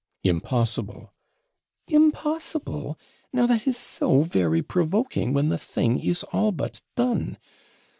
'Impossible!' 0.23 1.13
'Impossible! 1.87 2.97
now 3.31 3.45
that 3.45 3.67
is 3.67 3.77
so 3.77 4.23
very 4.23 4.63
provoking 4.63 5.31
when 5.31 5.49
the 5.49 5.59
thing 5.59 5.99
is 5.99 6.23
all 6.33 6.51
but 6.51 6.81
done. 6.95 7.37